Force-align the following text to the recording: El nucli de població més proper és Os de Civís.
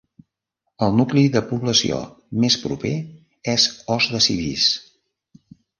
El 0.85 0.95
nucli 0.99 1.25
de 1.35 1.43
població 1.51 2.01
més 2.45 2.59
proper 2.65 2.97
és 3.55 3.71
Os 3.99 4.13
de 4.17 4.25
Civís. 4.31 4.71